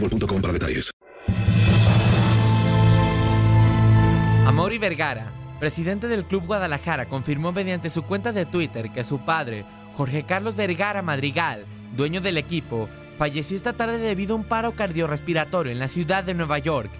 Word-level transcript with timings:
boostmobile.com 0.00 0.42
para 0.42 0.52
Vergara, 4.78 5.32
presidente 5.58 6.08
del 6.08 6.24
Club 6.24 6.46
Guadalajara, 6.46 7.06
confirmó 7.06 7.52
mediante 7.52 7.90
su 7.90 8.02
cuenta 8.02 8.32
de 8.32 8.46
Twitter 8.46 8.90
que 8.90 9.04
su 9.04 9.18
padre, 9.20 9.64
Jorge 9.94 10.24
Carlos 10.24 10.56
Vergara 10.56 11.02
Madrigal, 11.02 11.64
dueño 11.96 12.20
del 12.20 12.36
equipo, 12.38 12.88
falleció 13.18 13.56
esta 13.56 13.72
tarde 13.72 13.98
debido 13.98 14.34
a 14.34 14.36
un 14.36 14.44
paro 14.44 14.72
cardiorrespiratorio 14.72 15.72
en 15.72 15.78
la 15.78 15.88
ciudad 15.88 16.24
de 16.24 16.34
Nueva 16.34 16.58
York. 16.58 16.90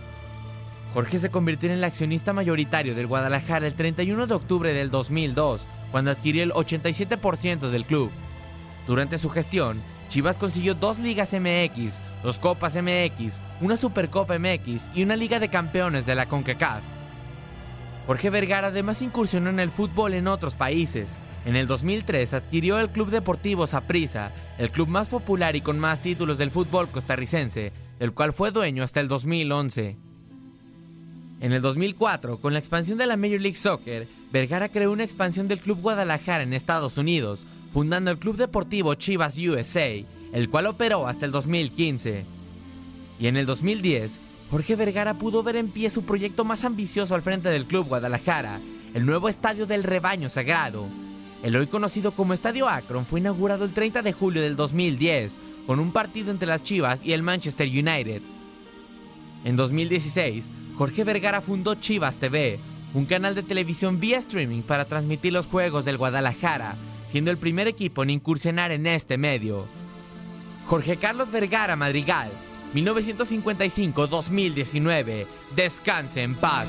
Jorge 0.94 1.18
se 1.18 1.30
convirtió 1.30 1.68
en 1.68 1.76
el 1.76 1.84
accionista 1.84 2.32
mayoritario 2.32 2.94
del 2.94 3.06
Guadalajara 3.06 3.66
el 3.66 3.74
31 3.74 4.26
de 4.26 4.34
octubre 4.34 4.72
del 4.72 4.90
2002, 4.90 5.68
cuando 5.90 6.10
adquirió 6.10 6.42
el 6.42 6.52
87% 6.52 7.68
del 7.68 7.84
club. 7.84 8.10
Durante 8.86 9.18
su 9.18 9.28
gestión, 9.28 9.82
Chivas 10.16 10.38
consiguió 10.38 10.74
dos 10.74 10.98
ligas 10.98 11.34
MX, 11.34 11.98
dos 12.22 12.38
copas 12.38 12.74
MX, 12.74 13.34
una 13.60 13.76
Supercopa 13.76 14.38
MX 14.38 14.86
y 14.94 15.02
una 15.02 15.14
Liga 15.14 15.38
de 15.40 15.50
Campeones 15.50 16.06
de 16.06 16.14
la 16.14 16.24
CONCACAF. 16.24 16.80
Jorge 18.06 18.30
Vergara 18.30 18.68
además 18.68 19.02
incursionó 19.02 19.50
en 19.50 19.60
el 19.60 19.68
fútbol 19.68 20.14
en 20.14 20.26
otros 20.26 20.54
países. 20.54 21.18
En 21.44 21.54
el 21.54 21.66
2003 21.66 22.32
adquirió 22.32 22.78
el 22.78 22.88
Club 22.88 23.10
Deportivo 23.10 23.66
Saprissa, 23.66 24.32
el 24.56 24.70
club 24.70 24.88
más 24.88 25.10
popular 25.10 25.54
y 25.54 25.60
con 25.60 25.78
más 25.78 26.00
títulos 26.00 26.38
del 26.38 26.50
fútbol 26.50 26.88
costarricense, 26.88 27.74
del 27.98 28.14
cual 28.14 28.32
fue 28.32 28.52
dueño 28.52 28.84
hasta 28.84 29.00
el 29.00 29.08
2011. 29.08 29.98
En 31.42 31.52
el 31.52 31.60
2004, 31.60 32.40
con 32.40 32.54
la 32.54 32.58
expansión 32.58 32.96
de 32.96 33.06
la 33.06 33.18
Major 33.18 33.42
League 33.42 33.58
Soccer, 33.58 34.08
Vergara 34.36 34.68
creó 34.68 34.92
una 34.92 35.02
expansión 35.02 35.48
del 35.48 35.60
Club 35.60 35.80
Guadalajara 35.80 36.42
en 36.42 36.52
Estados 36.52 36.98
Unidos, 36.98 37.46
fundando 37.72 38.10
el 38.10 38.18
Club 38.18 38.36
Deportivo 38.36 38.94
Chivas 38.94 39.38
USA, 39.38 39.86
el 40.30 40.50
cual 40.50 40.66
operó 40.66 41.06
hasta 41.06 41.24
el 41.24 41.32
2015. 41.32 42.26
Y 43.18 43.28
en 43.28 43.38
el 43.38 43.46
2010, 43.46 44.20
Jorge 44.50 44.76
Vergara 44.76 45.16
pudo 45.16 45.42
ver 45.42 45.56
en 45.56 45.70
pie 45.70 45.88
su 45.88 46.02
proyecto 46.02 46.44
más 46.44 46.66
ambicioso 46.66 47.14
al 47.14 47.22
frente 47.22 47.48
del 47.48 47.64
Club 47.64 47.88
Guadalajara, 47.88 48.60
el 48.92 49.06
nuevo 49.06 49.30
Estadio 49.30 49.64
del 49.64 49.84
Rebaño 49.84 50.28
Sagrado. 50.28 50.86
El 51.42 51.56
hoy 51.56 51.66
conocido 51.66 52.12
como 52.12 52.34
Estadio 52.34 52.68
Akron 52.68 53.06
fue 53.06 53.20
inaugurado 53.20 53.64
el 53.64 53.72
30 53.72 54.02
de 54.02 54.12
julio 54.12 54.42
del 54.42 54.54
2010, 54.54 55.38
con 55.66 55.80
un 55.80 55.92
partido 55.92 56.30
entre 56.30 56.46
las 56.46 56.62
Chivas 56.62 57.02
y 57.02 57.14
el 57.14 57.22
Manchester 57.22 57.66
United. 57.66 58.20
En 59.46 59.56
2016, 59.56 60.50
Jorge 60.74 61.04
Vergara 61.04 61.40
fundó 61.40 61.74
Chivas 61.76 62.18
TV, 62.18 62.60
un 62.96 63.04
canal 63.04 63.34
de 63.34 63.42
televisión 63.42 64.00
vía 64.00 64.16
streaming 64.16 64.62
para 64.62 64.86
transmitir 64.86 65.30
los 65.30 65.48
juegos 65.48 65.84
del 65.84 65.98
Guadalajara, 65.98 66.78
siendo 67.06 67.30
el 67.30 67.36
primer 67.36 67.68
equipo 67.68 68.02
en 68.02 68.08
incursionar 68.08 68.72
en 68.72 68.86
este 68.86 69.18
medio. 69.18 69.66
Jorge 70.64 70.96
Carlos 70.96 71.30
Vergara 71.30 71.76
Madrigal, 71.76 72.32
1955-2019. 72.74 75.26
Descanse 75.54 76.22
en 76.22 76.36
paz. 76.36 76.68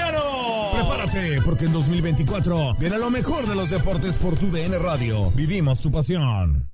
Porque 1.43 1.65
en 1.65 1.73
2024 1.73 2.75
viene 2.79 2.97
lo 2.97 3.09
mejor 3.09 3.45
de 3.47 3.55
los 3.55 3.69
deportes 3.69 4.15
por 4.15 4.37
tu 4.37 4.49
DN 4.49 4.77
Radio. 4.79 5.29
Vivimos 5.31 5.81
tu 5.81 5.91
pasión. 5.91 6.65